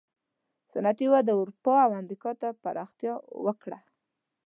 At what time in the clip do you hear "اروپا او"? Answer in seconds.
1.39-1.91